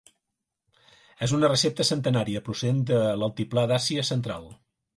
[1.27, 4.53] És una recepta centenària procedent de l'altiplà d'Àsia central.